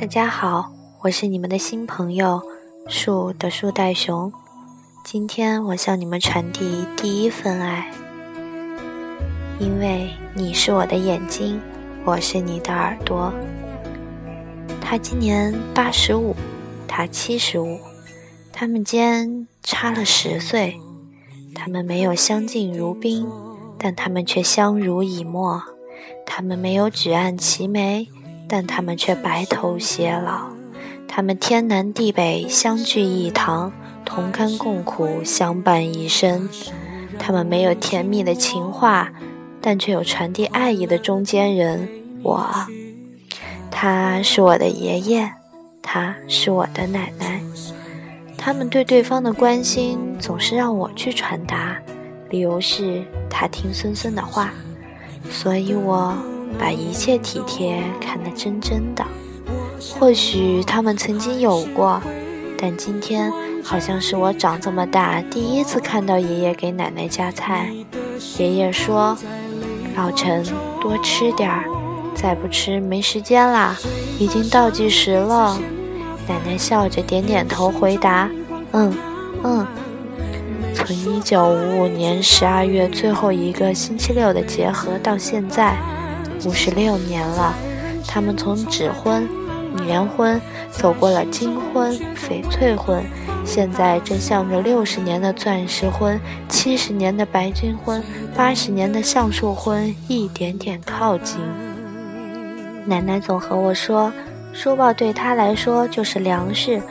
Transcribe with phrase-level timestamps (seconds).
[0.00, 2.40] 大家好，我是你们的新朋友
[2.86, 4.32] 树的树袋熊。
[5.04, 7.90] 今天我向你们传递第一份爱，
[9.58, 11.60] 因为你是我的眼睛，
[12.04, 13.32] 我是你的耳朵。
[14.80, 16.32] 他今年八十五，
[16.86, 17.80] 他七十五，
[18.52, 20.78] 他们间差了十岁。
[21.56, 23.26] 他们没有相敬如宾，
[23.76, 25.60] 但他们却相濡以沫；
[26.24, 28.08] 他们没有举案齐眉，
[28.48, 30.50] 但他们却白头偕老；
[31.06, 33.70] 他们天南地北相聚一堂，
[34.04, 36.48] 同甘共苦相伴一生；
[37.18, 39.12] 他们没有甜蜜的情话，
[39.60, 41.88] 但却有传递爱意的中间人——
[42.24, 42.48] 我。
[43.70, 45.30] 他是我的爷爷，
[45.82, 47.40] 他是我的奶奶。
[48.36, 51.76] 他们对对方的关心总是让我去传达，
[52.30, 54.54] 理由是他听孙孙的话，
[55.30, 56.16] 所以我
[56.58, 59.04] 把一切体贴看得真真的。
[59.98, 62.00] 或许他们曾经有过，
[62.56, 63.32] 但今天
[63.64, 67.70] 好像是我长这么大第一次看到爷爷给奶奶夹菜。
[68.38, 69.16] 爷爷说
[69.96, 70.44] ：“老陈，
[70.80, 71.64] 多吃点儿，
[72.14, 73.76] 再不吃没时间啦，
[74.18, 75.58] 已经倒计时了。”
[76.28, 78.28] 奶奶笑着点点头，回答
[78.72, 78.94] ：“嗯，
[79.44, 79.66] 嗯。”
[80.74, 85.76] 从一九五五年十二月最后一个星期六的结合到现在，
[86.44, 87.54] 五十六年了。
[88.06, 89.28] 他们从纸婚、
[89.84, 93.04] 年婚，走过了金婚、翡翠婚，
[93.44, 98.02] 现在正向着六十年的钻石婚、七十年的白金婚、
[98.34, 101.38] 八十年的橡树婚一点点靠近。
[102.86, 104.12] 奶奶总和我说。
[104.50, 106.82] 书报对他来说就是粮食，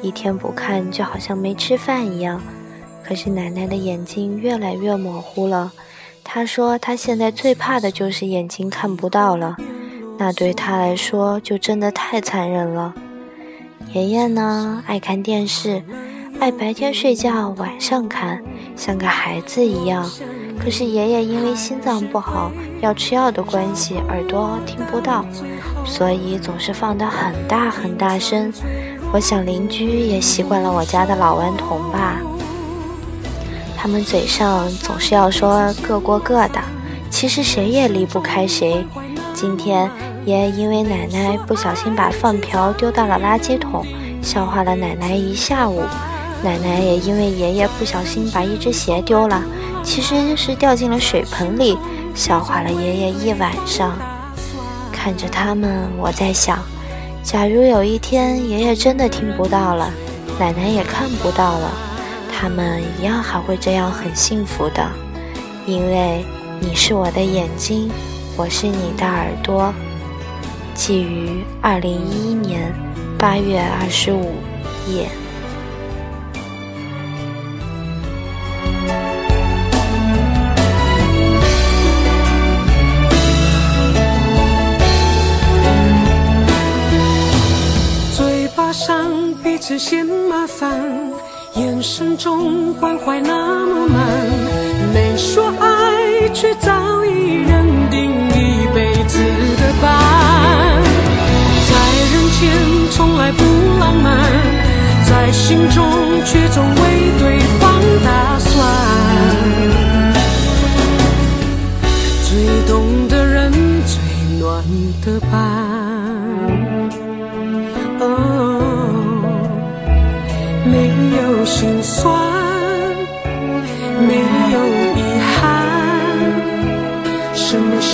[0.00, 2.40] 一天不看就好像没吃饭一样。
[3.06, 5.70] 可是奶奶的眼睛越来越模糊了。
[6.34, 9.54] 他说他现在最怕的就是眼睛看不到了，
[10.16, 12.94] 那对他来说就真的太残忍了。
[13.92, 15.82] 爷爷呢，爱看电视，
[16.40, 18.42] 爱白天睡觉，晚上看，
[18.74, 20.10] 像个孩子一样。
[20.58, 25.26] 可是爷爷因为心脏不好，要吃药的关系，耳朵听不到，
[25.84, 28.50] 所以总是放得很大很大声。
[29.12, 32.18] 我想邻居也习惯了我家的老顽童吧。
[33.82, 36.60] 他们嘴上总是要说各过各的，
[37.10, 38.86] 其实谁也离不开谁。
[39.34, 39.90] 今天
[40.24, 43.84] 爷爷因为奶奶不小心把饭瓢丢到了垃圾桶，
[44.22, 45.82] 笑话了奶奶一下午。
[46.44, 49.42] 奶奶也因为爷爷不小心把一只鞋丢了。
[49.82, 51.76] 其实是掉进了水盆里，
[52.14, 53.98] 笑话了爷爷一晚上。
[54.92, 56.56] 看着他们，我在想，
[57.24, 59.90] 假如有一天爷爷真的听不到了，
[60.38, 61.68] 奶奶也看不到了，
[62.42, 64.84] 他们一样还会这样很幸福的，
[65.64, 66.24] 因为
[66.58, 67.88] 你是我的眼睛，
[68.36, 69.72] 我是你的耳朵。
[70.74, 72.74] 记于二零一一年
[73.16, 74.34] 八月二十五
[74.88, 75.08] 夜。
[88.16, 91.11] 嘴巴上彼此嫌麻烦，
[91.56, 94.00] 眼神中关怀那么满，
[94.94, 99.18] 没说爱，却早已认定一辈子
[99.60, 100.82] 的伴。
[101.68, 101.72] 在
[102.10, 102.40] 人前
[102.90, 103.44] 从来不
[103.78, 104.22] 浪漫，
[105.04, 105.84] 在心中
[106.24, 106.80] 却总为
[107.18, 107.70] 对方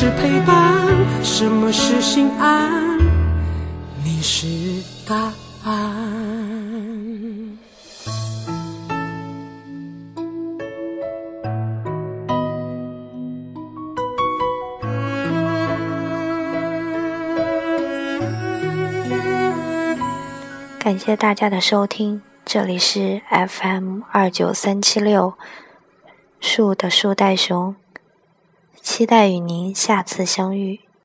[0.00, 0.86] 是陪伴？
[1.24, 3.00] 什么是心安？
[4.04, 4.46] 你是
[5.04, 5.32] 答
[5.64, 5.74] 案。
[20.78, 22.22] 感谢大家的收听。
[22.44, 25.34] 这里是 FM 二九三七六
[26.40, 27.74] 树的树袋熊，
[28.82, 30.87] 期待与您下次相遇。